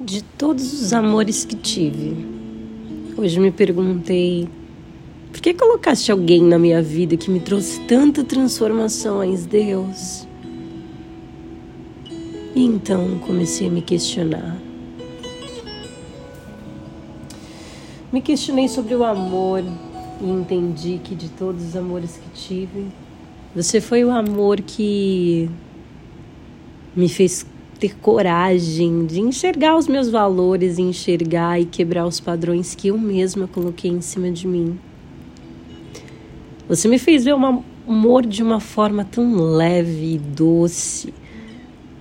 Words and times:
de 0.00 0.22
todos 0.22 0.72
os 0.80 0.92
amores 0.92 1.44
que 1.44 1.56
tive. 1.56 2.16
Hoje 3.16 3.40
me 3.40 3.50
perguntei 3.50 4.48
por 5.32 5.40
que 5.40 5.52
colocaste 5.52 6.12
alguém 6.12 6.42
na 6.42 6.58
minha 6.58 6.80
vida 6.80 7.16
que 7.16 7.30
me 7.30 7.40
trouxe 7.40 7.80
tantas 7.80 8.24
transformações, 8.24 9.44
Deus? 9.44 10.26
E 12.54 12.64
então 12.64 13.18
comecei 13.26 13.66
a 13.66 13.70
me 13.70 13.82
questionar. 13.82 14.56
Me 18.12 18.20
questionei 18.22 18.68
sobre 18.68 18.94
o 18.94 19.04
amor 19.04 19.62
e 20.20 20.30
entendi 20.30 21.00
que 21.02 21.14
de 21.14 21.28
todos 21.28 21.62
os 21.64 21.76
amores 21.76 22.16
que 22.16 22.40
tive, 22.40 22.86
você 23.54 23.80
foi 23.80 24.04
o 24.04 24.10
amor 24.10 24.60
que 24.60 25.50
me 26.96 27.08
fez 27.08 27.44
ter 27.78 27.96
coragem 27.96 29.06
de 29.06 29.20
enxergar 29.20 29.76
os 29.76 29.86
meus 29.86 30.08
valores, 30.10 30.78
enxergar 30.78 31.60
e 31.60 31.64
quebrar 31.64 32.06
os 32.06 32.18
padrões 32.18 32.74
que 32.74 32.88
eu 32.88 32.98
mesma 32.98 33.46
coloquei 33.46 33.90
em 33.90 34.00
cima 34.00 34.30
de 34.30 34.46
mim. 34.48 34.78
Você 36.68 36.88
me 36.88 36.98
fez 36.98 37.24
ver 37.24 37.34
o 37.34 37.64
amor 37.86 38.26
de 38.26 38.42
uma 38.42 38.60
forma 38.60 39.04
tão 39.04 39.36
leve 39.36 40.14
e 40.14 40.18
doce, 40.18 41.14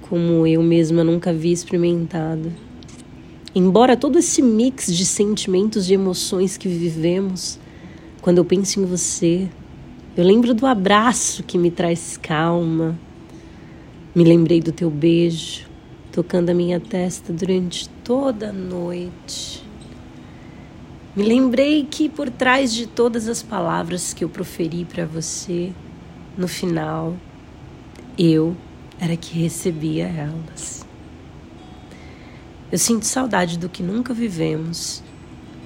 como 0.02 0.48
eu 0.48 0.64
mesma 0.64 1.04
nunca 1.04 1.30
havia 1.30 1.54
experimentado. 1.54 2.52
Embora 3.54 3.96
todo 3.96 4.18
esse 4.18 4.42
mix 4.42 4.94
de 4.96 5.06
sentimentos 5.06 5.90
e 5.90 5.94
emoções 5.94 6.58
que 6.58 6.68
vivemos, 6.68 7.60
quando 8.22 8.40
eu 8.40 8.46
penso 8.46 8.80
em 8.80 8.86
você, 8.86 9.48
eu 10.16 10.24
lembro 10.24 10.54
do 10.54 10.66
abraço 10.66 11.44
que 11.44 11.58
me 11.58 11.70
traz 11.70 12.18
calma. 12.18 12.98
Me 14.14 14.24
lembrei 14.24 14.60
do 14.60 14.72
teu 14.72 14.90
beijo, 14.90 15.67
tocando 16.18 16.50
a 16.50 16.54
minha 16.56 16.80
testa 16.80 17.32
durante 17.32 17.88
toda 18.04 18.50
a 18.50 18.52
noite. 18.52 19.64
Me 21.16 21.22
lembrei 21.22 21.86
que 21.86 22.10
por 22.10 22.28
trás 22.28 22.74
de 22.74 22.88
todas 22.88 23.28
as 23.28 23.44
palavras 23.44 24.16
que 24.16 24.24
eu 24.24 24.30
proferi 24.30 24.84
para 24.84 25.06
você, 25.06 25.72
no 26.36 26.48
final, 26.48 27.16
eu 28.18 28.58
era 29.00 29.16
que 29.16 29.38
recebia 29.38 30.08
elas. 30.08 30.84
Eu 32.72 32.80
sinto 32.80 33.06
saudade 33.06 33.60
do 33.60 33.70
que 33.70 33.84
nunca 33.84 34.12
vivemos. 34.12 35.04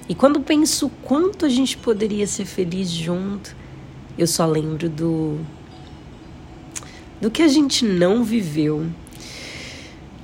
E 0.06 0.14
quando 0.14 0.38
penso 0.38 0.90
quanto 1.02 1.46
a 1.46 1.48
gente 1.48 1.78
poderia 1.78 2.26
ser 2.26 2.44
feliz 2.44 2.90
junto, 2.90 3.56
eu 4.18 4.26
só 4.26 4.44
lembro 4.44 4.90
do 4.90 5.40
do 7.22 7.30
que 7.30 7.40
a 7.40 7.48
gente 7.48 7.86
não 7.86 8.22
viveu 8.22 8.86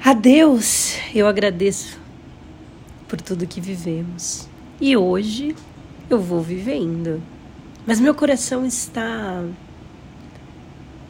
a 0.09 0.15
Deus 0.15 0.97
eu 1.15 1.27
agradeço 1.27 2.01
por 3.07 3.21
tudo 3.21 3.47
que 3.47 3.61
vivemos. 3.61 4.49
E 4.81 4.97
hoje 4.97 5.55
eu 6.09 6.19
vou 6.19 6.41
vivendo. 6.41 7.23
Mas 7.87 8.01
meu 8.01 8.15
coração 8.15 8.65
está 8.65 9.45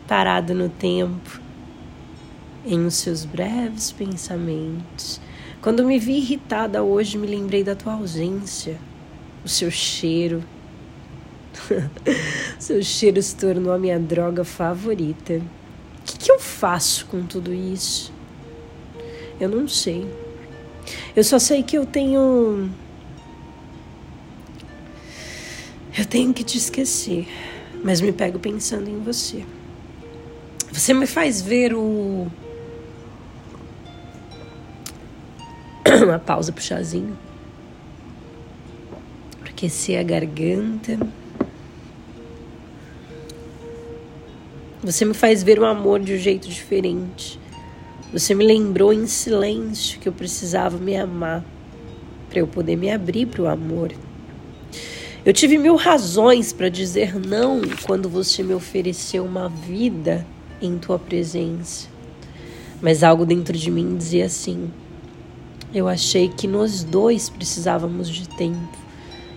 parado 0.09 0.53
no 0.53 0.69
tempo, 0.69 1.41
em 2.67 2.85
os 2.85 2.97
seus 2.97 3.25
breves 3.25 3.93
pensamentos. 3.93 5.21
Quando 5.63 5.85
me 5.85 6.01
vi 6.01 6.17
irritada 6.17 6.83
hoje, 6.83 7.19
me 7.19 7.29
lembrei 7.29 7.63
da 7.63 7.77
tua 7.77 7.93
ausência, 7.93 8.81
o 9.45 9.49
seu 9.49 9.71
cheiro. 9.71 10.43
seu 12.59 12.83
cheiro 12.83 13.23
se 13.23 13.37
tornou 13.37 13.73
a 13.73 13.79
minha 13.79 14.01
droga 14.01 14.43
favorita. 14.43 15.35
O 15.35 16.03
que, 16.05 16.19
que 16.19 16.33
eu 16.33 16.41
faço 16.41 17.07
com 17.07 17.23
tudo 17.23 17.55
isso? 17.55 18.18
Eu 19.41 19.49
não 19.49 19.69
sei. 19.69 20.07
Eu 21.15 21.23
só 21.23 21.39
sei 21.39 21.63
que 21.63 21.77
eu 21.77 21.87
tenho. 21.87 22.71
Eu 25.97 26.07
tenho 26.07 26.33
que 26.33 26.45
te 26.45 26.59
esquecer, 26.59 27.27
mas 27.83 28.01
me 28.01 28.13
pego 28.13 28.39
pensando 28.39 28.89
em 28.89 28.99
você. 29.01 29.45
Você 30.73 30.93
me 30.93 31.07
faz 31.07 31.41
ver 31.41 31.75
o. 31.75 32.29
Uma 36.05 36.19
pausa 36.19 36.53
pro 36.53 36.63
chazinho. 36.63 37.17
Pra 39.41 39.51
aquecer 39.51 39.99
a 39.99 40.03
garganta. 40.03 40.99
Você 44.83 45.05
me 45.05 45.15
faz 45.15 45.43
ver 45.43 45.59
o 45.59 45.65
amor 45.65 46.01
de 46.01 46.15
um 46.15 46.17
jeito 46.17 46.49
diferente. 46.49 47.39
Você 48.11 48.35
me 48.35 48.43
lembrou 48.43 48.91
em 48.91 49.07
silêncio 49.07 50.01
que 50.01 50.09
eu 50.09 50.13
precisava 50.15 50.79
me 50.79 50.97
amar 50.97 51.45
para 52.31 52.39
eu 52.39 52.47
poder 52.47 52.75
me 52.75 52.91
abrir 52.91 53.27
para 53.27 53.43
o 53.43 53.47
amor. 53.47 53.93
Eu 55.27 55.33
tive 55.35 55.59
mil 55.59 55.77
razões 55.77 56.51
para 56.51 56.71
dizer 56.71 57.15
não 57.15 57.61
quando 57.87 58.09
você 58.09 58.43
me 58.43 58.55
ofereceu 58.55 59.27
uma 59.27 59.51
vida 59.51 60.27
em 60.61 60.79
tua 60.79 60.99
presença. 60.99 61.87
Mas 62.81 63.03
algo 63.03 63.27
dentro 63.27 63.55
de 63.55 63.71
mim 63.71 63.99
dizia 63.99 64.25
assim: 64.25 64.71
eu 65.75 65.87
achei 65.87 66.31
que 66.31 66.49
nós 66.49 66.83
dois 66.83 67.29
precisávamos 67.29 68.09
de 68.09 68.27
tempo. 68.27 68.79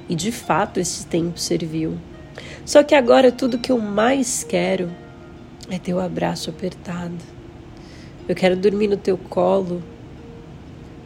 E 0.07 0.15
de 0.15 0.31
fato 0.31 0.79
esse 0.79 1.05
tempo 1.07 1.37
serviu. 1.37 1.97
Só 2.65 2.83
que 2.83 2.95
agora 2.95 3.33
tudo 3.33 3.59
que 3.59 3.71
eu 3.71 3.79
mais 3.79 4.45
quero 4.45 4.89
é 5.69 5.77
teu 5.77 5.99
abraço 5.99 6.49
apertado 6.49 7.40
eu 8.31 8.35
quero 8.35 8.55
dormir 8.55 8.87
no 8.87 8.95
teu 8.95 9.17
colo 9.17 9.83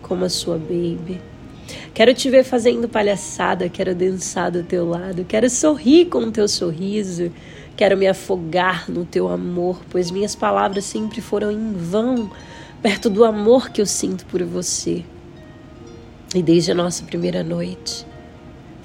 como 0.03 0.25
a 0.25 0.29
sua 0.29 0.59
baby. 0.59 1.19
Quero 1.91 2.13
te 2.13 2.29
ver 2.29 2.43
fazendo 2.43 2.87
palhaçada, 2.87 3.67
quero 3.67 3.95
dançar 3.95 4.51
do 4.51 4.61
teu 4.61 4.87
lado, 4.87 5.25
quero 5.25 5.49
sorrir 5.49 6.05
com 6.05 6.19
o 6.19 6.31
teu 6.31 6.47
sorriso, 6.47 7.31
quero 7.75 7.97
me 7.97 8.05
afogar 8.05 8.91
no 8.91 9.05
teu 9.05 9.27
amor, 9.27 9.81
pois 9.89 10.11
minhas 10.11 10.35
palavras 10.35 10.85
sempre 10.85 11.19
foram 11.19 11.51
em 11.51 11.73
vão 11.73 12.29
perto 12.79 13.09
do 13.09 13.25
amor 13.25 13.71
que 13.71 13.81
eu 13.81 13.87
sinto 13.87 14.23
por 14.27 14.43
você. 14.43 15.03
E 16.35 16.43
desde 16.43 16.71
a 16.71 16.75
nossa 16.75 17.03
primeira 17.05 17.43
noite, 17.43 18.05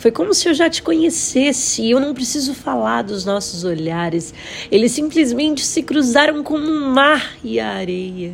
foi 0.00 0.10
como 0.10 0.32
se 0.32 0.48
eu 0.48 0.54
já 0.54 0.70
te 0.70 0.82
conhecesse 0.82 1.82
e 1.82 1.90
eu 1.90 2.00
não 2.00 2.14
preciso 2.14 2.54
falar 2.54 3.02
dos 3.02 3.26
nossos 3.26 3.64
olhares. 3.64 4.32
Eles 4.70 4.92
simplesmente 4.92 5.62
se 5.62 5.82
cruzaram 5.82 6.42
como 6.42 6.64
um 6.64 6.90
mar 6.90 7.36
e 7.44 7.60
a 7.60 7.68
areia. 7.74 8.32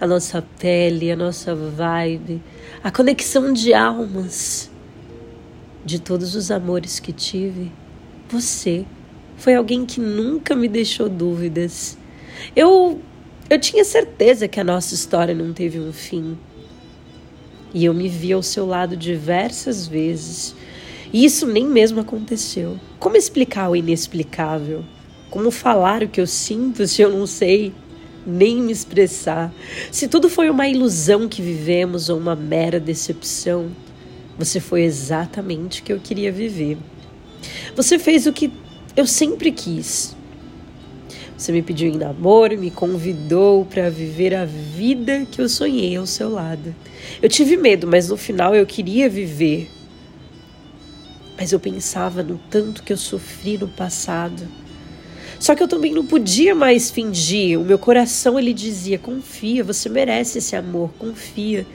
A 0.00 0.06
nossa 0.06 0.40
pele, 0.60 1.10
a 1.10 1.16
nossa 1.16 1.56
vibe, 1.56 2.40
a 2.84 2.90
conexão 2.92 3.52
de 3.52 3.74
almas. 3.74 4.70
De 5.84 5.98
todos 5.98 6.36
os 6.36 6.52
amores 6.52 7.00
que 7.00 7.12
tive, 7.12 7.72
você 8.28 8.84
foi 9.36 9.56
alguém 9.56 9.84
que 9.84 9.98
nunca 9.98 10.54
me 10.54 10.68
deixou 10.68 11.08
dúvidas. 11.08 11.98
Eu 12.54 13.00
eu 13.50 13.58
tinha 13.58 13.84
certeza 13.84 14.46
que 14.46 14.60
a 14.60 14.64
nossa 14.64 14.94
história 14.94 15.34
não 15.34 15.52
teve 15.52 15.80
um 15.80 15.92
fim. 15.92 16.38
E 17.72 17.84
eu 17.84 17.94
me 17.94 18.08
vi 18.08 18.32
ao 18.32 18.42
seu 18.42 18.66
lado 18.66 18.96
diversas 18.96 19.86
vezes. 19.86 20.54
E 21.12 21.24
isso 21.24 21.46
nem 21.46 21.66
mesmo 21.66 22.00
aconteceu. 22.00 22.78
Como 22.98 23.16
explicar 23.16 23.70
o 23.70 23.76
inexplicável? 23.76 24.84
Como 25.30 25.50
falar 25.50 26.02
o 26.02 26.08
que 26.08 26.20
eu 26.20 26.26
sinto 26.26 26.86
se 26.86 27.02
eu 27.02 27.10
não 27.10 27.26
sei 27.26 27.72
nem 28.26 28.60
me 28.60 28.72
expressar? 28.72 29.52
Se 29.90 30.08
tudo 30.08 30.28
foi 30.28 30.50
uma 30.50 30.68
ilusão 30.68 31.28
que 31.28 31.40
vivemos 31.40 32.08
ou 32.08 32.18
uma 32.18 32.34
mera 32.34 32.80
decepção, 32.80 33.70
você 34.36 34.58
foi 34.58 34.82
exatamente 34.82 35.80
o 35.80 35.84
que 35.84 35.92
eu 35.92 36.00
queria 36.00 36.32
viver. 36.32 36.78
Você 37.76 37.98
fez 37.98 38.26
o 38.26 38.32
que 38.32 38.52
eu 38.96 39.06
sempre 39.06 39.52
quis. 39.52 40.16
Você 41.40 41.52
me 41.52 41.62
pediu 41.62 41.90
em 41.90 41.96
namoro, 41.96 42.58
me 42.58 42.70
convidou 42.70 43.64
para 43.64 43.88
viver 43.88 44.34
a 44.34 44.44
vida 44.44 45.24
que 45.24 45.40
eu 45.40 45.48
sonhei 45.48 45.96
ao 45.96 46.04
seu 46.04 46.28
lado. 46.28 46.74
Eu 47.22 47.30
tive 47.30 47.56
medo, 47.56 47.86
mas 47.86 48.10
no 48.10 48.16
final 48.18 48.54
eu 48.54 48.66
queria 48.66 49.08
viver. 49.08 49.70
Mas 51.38 51.50
eu 51.50 51.58
pensava 51.58 52.22
no 52.22 52.38
tanto 52.50 52.82
que 52.82 52.92
eu 52.92 52.96
sofri 52.98 53.56
no 53.56 53.66
passado. 53.68 54.46
Só 55.38 55.54
que 55.54 55.62
eu 55.62 55.66
também 55.66 55.94
não 55.94 56.04
podia 56.04 56.54
mais 56.54 56.90
fingir. 56.90 57.58
O 57.58 57.64
meu 57.64 57.78
coração 57.78 58.38
ele 58.38 58.52
dizia: 58.52 58.98
"Confia, 58.98 59.64
você 59.64 59.88
merece 59.88 60.36
esse 60.36 60.54
amor, 60.54 60.90
confia". 60.98 61.66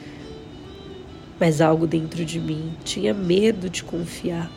Mas 1.39 1.59
algo 1.59 1.87
dentro 1.87 2.23
de 2.23 2.39
mim 2.39 2.71
tinha 2.83 3.15
medo 3.15 3.67
de 3.67 3.83
confiar. 3.83 4.47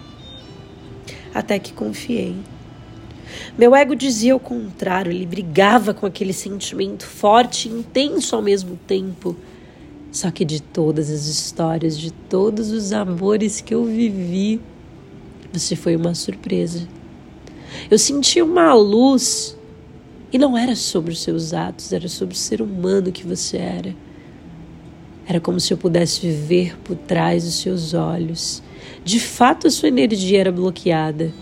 Até 1.33 1.59
que 1.59 1.73
confiei. 1.73 2.37
Meu 3.57 3.75
ego 3.75 3.95
dizia 3.95 4.35
o 4.35 4.41
contrário, 4.41 5.11
ele 5.13 5.27
brigava 5.27 5.93
com 5.93 6.07
aquele 6.07 6.33
sentimento 6.33 7.05
forte 7.05 7.69
e 7.69 7.73
intenso 7.73 8.37
ao 8.37 8.43
mesmo 8.43 8.79
tempo. 8.87 9.37
Só 10.11 10.31
que 10.31 10.45
de 10.45 10.61
todas 10.61 11.11
as 11.11 11.27
histórias, 11.27 11.99
de 11.99 12.11
todos 12.11 12.71
os 12.71 12.93
amores 12.93 13.61
que 13.61 13.75
eu 13.75 13.85
vivi, 13.85 14.61
você 15.53 15.77
foi 15.77 15.97
uma 15.97 16.15
surpresa. 16.15 16.89
Eu 17.91 17.99
senti 17.99 18.41
uma 18.41 18.73
luz 18.75 19.57
e 20.33 20.39
não 20.39 20.57
era 20.57 20.75
sobre 20.75 21.13
os 21.13 21.21
seus 21.23 21.53
atos, 21.53 21.93
era 21.93 22.09
sobre 22.09 22.35
o 22.35 22.39
ser 22.39 22.63
humano 22.63 23.13
que 23.13 23.27
você 23.27 23.59
era. 23.59 23.95
Era 25.27 25.41
como 25.41 25.61
se 25.61 25.73
eu 25.73 25.77
pudesse 25.77 26.21
viver 26.21 26.79
por 26.79 26.97
trás 26.97 27.45
dos 27.45 27.57
seus 27.57 27.93
olhos. 27.93 28.63
De 29.05 29.21
fato, 29.21 29.67
a 29.67 29.71
sua 29.71 29.89
energia 29.89 30.41
era 30.41 30.53
bloqueada. 30.53 31.33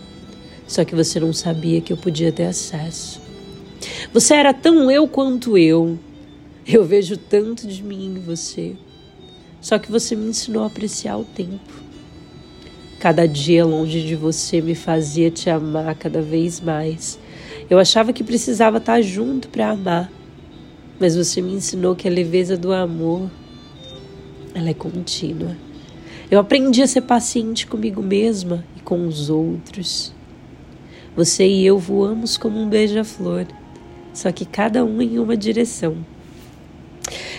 Só 0.66 0.84
que 0.84 0.94
você 0.94 1.20
não 1.20 1.32
sabia 1.32 1.80
que 1.80 1.92
eu 1.92 1.96
podia 1.96 2.32
ter 2.32 2.46
acesso. 2.46 3.20
Você 4.12 4.34
era 4.34 4.52
tão 4.52 4.90
eu 4.90 5.06
quanto 5.06 5.56
eu. 5.56 5.98
Eu 6.66 6.84
vejo 6.84 7.16
tanto 7.16 7.66
de 7.66 7.82
mim 7.82 8.06
em 8.06 8.20
você. 8.20 8.74
Só 9.60 9.78
que 9.78 9.90
você 9.90 10.16
me 10.16 10.26
ensinou 10.26 10.64
a 10.64 10.66
apreciar 10.66 11.16
o 11.16 11.24
tempo. 11.24 11.86
Cada 12.98 13.28
dia 13.28 13.64
longe 13.64 14.02
de 14.02 14.16
você 14.16 14.60
me 14.60 14.74
fazia 14.74 15.30
te 15.30 15.48
amar 15.48 15.94
cada 15.94 16.20
vez 16.20 16.60
mais. 16.60 17.18
Eu 17.68 17.78
achava 17.78 18.12
que 18.12 18.24
precisava 18.24 18.78
estar 18.78 19.00
junto 19.02 19.48
para 19.48 19.70
amar, 19.70 20.10
mas 20.98 21.14
você 21.14 21.40
me 21.40 21.52
ensinou 21.52 21.94
que 21.94 22.08
a 22.08 22.10
leveza 22.10 22.56
do 22.56 22.72
amor 22.72 23.30
ela 24.54 24.70
é 24.70 24.74
contínua. 24.74 25.54
Eu 26.30 26.40
aprendi 26.40 26.82
a 26.82 26.86
ser 26.86 27.02
paciente 27.02 27.66
comigo 27.66 28.02
mesma 28.02 28.64
e 28.76 28.80
com 28.80 29.06
os 29.06 29.28
outros. 29.30 30.15
Você 31.16 31.46
e 31.48 31.64
eu 31.64 31.78
voamos 31.78 32.36
como 32.36 32.60
um 32.60 32.68
beija-flor, 32.68 33.46
só 34.12 34.30
que 34.30 34.44
cada 34.44 34.84
um 34.84 35.00
em 35.00 35.18
uma 35.18 35.34
direção. 35.34 35.96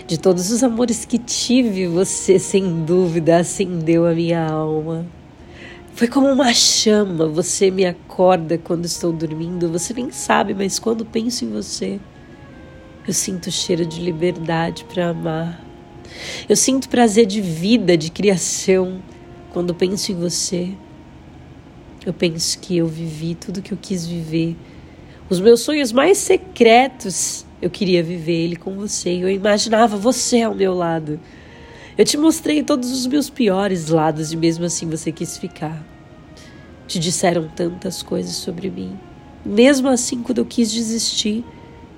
De 0.08 0.18
todos 0.18 0.50
os 0.50 0.64
amores 0.64 1.06
que 1.06 1.20
tive, 1.20 1.86
você 1.86 2.40
sem 2.40 2.84
dúvida 2.84 3.38
acendeu 3.38 4.08
a 4.08 4.16
minha 4.16 4.44
alma. 4.44 5.06
Foi 5.94 6.08
como 6.08 6.28
uma 6.28 6.54
chama, 6.56 7.28
você 7.28 7.70
me 7.70 7.86
acorda 7.86 8.58
quando 8.58 8.86
estou 8.86 9.14
dormindo, 9.14 9.72
você 9.72 9.94
nem 9.94 10.10
sabe, 10.10 10.56
mas 10.56 10.80
quando 10.80 11.06
penso 11.06 11.46
em 11.46 11.52
você, 11.52 12.00
eu 13.08 13.14
sinto 13.14 13.52
cheiro 13.52 13.86
de 13.86 14.02
liberdade 14.02 14.86
para 14.86 15.10
amar. 15.10 15.64
Eu 16.50 16.56
sinto 16.56 16.90
prazer 16.90 17.28
de 17.28 17.42
vida, 17.42 17.96
de 17.96 18.10
criação. 18.10 19.02
Quando 19.54 19.76
penso 19.76 20.12
em 20.12 20.16
você, 20.16 20.74
eu 22.08 22.14
penso 22.14 22.58
que 22.60 22.78
eu 22.78 22.88
vivi 22.88 23.36
tudo 23.36 23.62
que 23.62 23.74
eu 23.74 23.78
quis 23.78 24.08
viver. 24.08 24.56
Os 25.30 25.42
meus 25.42 25.60
sonhos 25.60 25.92
mais 25.92 26.18
secretos, 26.18 27.46
eu 27.62 27.70
queria 27.70 28.02
viver 28.02 28.46
ele 28.46 28.56
com 28.56 28.76
você. 28.76 29.10
Eu 29.10 29.30
imaginava 29.30 29.98
você 29.98 30.42
ao 30.42 30.56
meu 30.56 30.74
lado. 30.74 31.20
Eu 31.98 32.06
te 32.06 32.16
mostrei 32.16 32.64
todos 32.64 32.94
os 32.94 33.06
meus 33.06 33.30
piores 33.30 33.90
lados 33.90 34.32
e 34.32 34.38
mesmo 34.38 34.64
assim 34.64 34.90
você 34.90 35.12
quis 35.12 35.38
ficar. 35.38 35.86
Te 36.88 36.98
disseram 36.98 37.50
tantas 37.54 38.02
coisas 38.02 38.36
sobre 38.36 38.70
mim. 38.70 38.98
Mesmo 39.46 39.90
assim, 39.90 40.24
quando 40.24 40.38
eu 40.38 40.46
quis 40.46 40.72
desistir, 40.72 41.44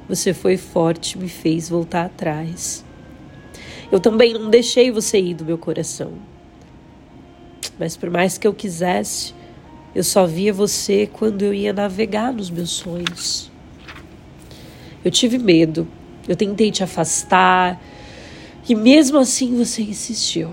você 0.08 0.34
foi 0.34 0.58
forte 0.58 1.20
e 1.20 1.22
me 1.22 1.30
fez 1.30 1.70
voltar 1.70 2.06
atrás. 2.06 2.84
Eu 3.92 4.00
também 4.00 4.34
não 4.34 4.50
deixei 4.50 4.90
você 4.90 5.20
ir 5.20 5.36
do 5.36 5.46
meu 5.46 5.60
coração. 5.60 6.14
Mas 7.78 7.96
por 7.96 8.10
mais 8.10 8.40
que 8.40 8.48
eu 8.48 8.56
quisesse, 8.56 9.38
eu 9.94 10.04
só 10.04 10.26
via 10.26 10.54
você 10.54 11.08
quando 11.12 11.44
eu 11.44 11.54
ia 11.54 11.74
navegar 11.74 12.32
nos 12.32 12.50
meus 12.50 12.70
sonhos. 12.70 13.52
Eu 15.04 15.12
tive 15.12 15.38
medo, 15.38 15.88
eu 16.28 16.36
tentei 16.36 16.72
te 16.72 16.84
afastar, 16.84 17.82
e 18.68 18.76
mesmo 18.76 19.18
assim 19.18 19.58
você 19.58 19.82
insistiu. 19.82 20.52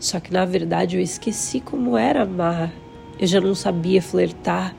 Só 0.00 0.18
que 0.18 0.32
na 0.32 0.44
verdade 0.44 0.96
eu 0.96 1.02
esqueci 1.02 1.60
como 1.60 1.96
era 1.96 2.22
amar. 2.22 2.72
Eu 3.18 3.26
já 3.26 3.40
não 3.40 3.54
sabia 3.54 4.02
flertar. 4.02 4.74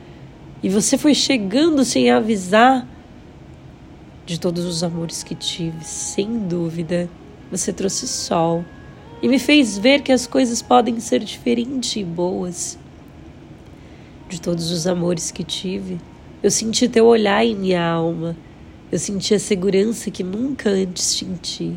E 0.61 0.67
você 0.67 0.97
foi 0.97 1.15
chegando 1.15 1.85
sem 1.85 2.11
avisar. 2.11 2.87
De 4.25 4.39
todos 4.39 4.65
os 4.65 4.83
amores 4.83 5.23
que 5.23 5.35
tive, 5.35 5.85
sem 5.85 6.47
dúvida, 6.47 7.07
você 7.51 7.71
trouxe 7.71 8.07
sol 8.07 8.65
e 9.21 9.27
me 9.27 9.39
fez 9.39 9.77
ver 9.77 10.01
que 10.01 10.11
as 10.11 10.27
coisas 10.27 10.61
podem 10.61 10.99
ser 10.99 11.19
diferentes 11.23 11.95
e 11.95 12.03
boas. 12.03 12.77
De 14.35 14.41
todos 14.41 14.69
os 14.69 14.85
amores 14.85 15.31
que 15.31 15.45
tive, 15.45 15.97
eu 16.43 16.51
senti 16.51 16.89
teu 16.89 17.05
olhar 17.05 17.45
em 17.45 17.55
minha 17.55 17.81
alma. 17.81 18.35
Eu 18.91 18.99
senti 18.99 19.33
a 19.33 19.39
segurança 19.39 20.11
que 20.11 20.23
nunca 20.23 20.69
antes 20.71 21.05
senti. 21.05 21.73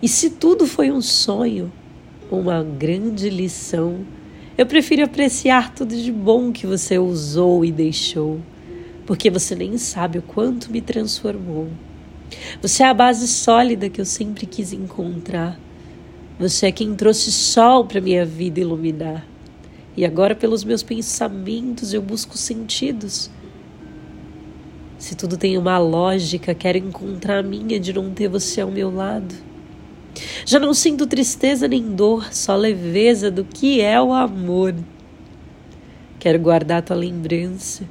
E 0.00 0.06
se 0.06 0.30
tudo 0.30 0.64
foi 0.64 0.92
um 0.92 1.02
sonho, 1.02 1.72
uma 2.30 2.62
grande 2.62 3.28
lição, 3.28 4.06
eu 4.56 4.64
prefiro 4.64 5.02
apreciar 5.02 5.74
tudo 5.74 5.96
de 5.96 6.12
bom 6.12 6.52
que 6.52 6.68
você 6.68 7.00
usou 7.00 7.64
e 7.64 7.72
deixou, 7.72 8.38
porque 9.04 9.28
você 9.28 9.56
nem 9.56 9.76
sabe 9.76 10.20
o 10.20 10.22
quanto 10.22 10.70
me 10.70 10.80
transformou. 10.80 11.66
Você 12.62 12.84
é 12.84 12.86
a 12.86 12.94
base 12.94 13.26
sólida 13.26 13.90
que 13.90 14.00
eu 14.00 14.06
sempre 14.06 14.46
quis 14.46 14.72
encontrar. 14.72 15.58
Você 16.38 16.66
é 16.66 16.70
quem 16.70 16.94
trouxe 16.94 17.32
sol 17.32 17.86
para 17.86 18.00
minha 18.00 18.24
vida 18.24 18.60
iluminar. 18.60 19.26
E 19.96 20.04
agora, 20.04 20.34
pelos 20.34 20.62
meus 20.62 20.82
pensamentos, 20.82 21.94
eu 21.94 22.02
busco 22.02 22.36
sentidos. 22.36 23.30
Se 24.98 25.14
tudo 25.14 25.36
tem 25.36 25.56
uma 25.56 25.78
lógica, 25.78 26.54
quero 26.54 26.78
encontrar 26.78 27.38
a 27.38 27.42
minha 27.42 27.80
de 27.80 27.92
não 27.92 28.12
ter 28.12 28.28
você 28.28 28.60
ao 28.60 28.70
meu 28.70 28.94
lado. 28.94 29.34
Já 30.44 30.58
não 30.58 30.74
sinto 30.74 31.06
tristeza 31.06 31.68
nem 31.68 31.82
dor, 31.94 32.32
só 32.32 32.56
leveza 32.56 33.30
do 33.30 33.44
que 33.44 33.80
é 33.80 34.00
o 34.00 34.12
amor. 34.12 34.74
Quero 36.18 36.38
guardar 36.38 36.82
tua 36.82 36.96
lembrança 36.96 37.84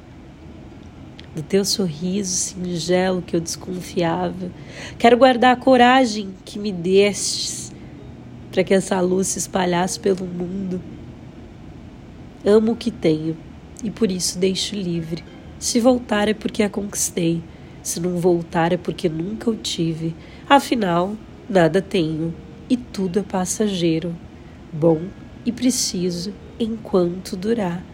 do 1.34 1.42
teu 1.42 1.64
sorriso 1.64 2.30
singelo 2.30 3.20
que 3.20 3.36
eu 3.36 3.40
desconfiava. 3.40 4.50
Quero 4.98 5.18
guardar 5.18 5.52
a 5.54 5.60
coragem 5.60 6.30
que 6.44 6.58
me 6.58 6.72
destes 6.72 7.72
para 8.50 8.64
que 8.64 8.72
essa 8.72 9.00
luz 9.00 9.28
se 9.28 9.38
espalhasse 9.38 10.00
pelo 10.00 10.24
mundo. 10.24 10.80
Amo 12.46 12.72
o 12.72 12.76
que 12.76 12.90
tenho 12.90 13.36
e 13.82 13.90
por 13.90 14.10
isso 14.10 14.38
deixo 14.38 14.74
livre. 14.74 15.24
Se 15.58 15.80
voltar 15.80 16.28
é 16.28 16.34
porque 16.34 16.62
a 16.62 16.70
conquistei, 16.70 17.42
se 17.82 18.00
não 18.00 18.18
voltar 18.18 18.72
é 18.72 18.76
porque 18.76 19.08
nunca 19.08 19.50
o 19.50 19.56
tive. 19.56 20.14
Afinal, 20.48 21.16
Nada 21.48 21.80
tenho 21.80 22.34
e 22.68 22.76
tudo 22.76 23.20
é 23.20 23.22
passageiro, 23.22 24.12
bom 24.72 25.02
e 25.44 25.52
preciso 25.52 26.34
enquanto 26.58 27.36
durar. 27.36 27.84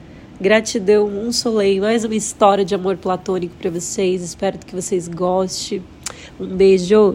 Gratidão, 0.40 1.06
um 1.06 1.30
soleil, 1.30 1.82
mais 1.82 2.02
uma 2.02 2.14
história 2.14 2.64
de 2.64 2.74
amor 2.74 2.96
platônico 2.96 3.54
para 3.56 3.70
vocês. 3.70 4.22
Espero 4.22 4.58
que 4.58 4.74
vocês 4.74 5.06
gostem. 5.06 5.82
Um 6.40 6.46
beijo. 6.46 7.10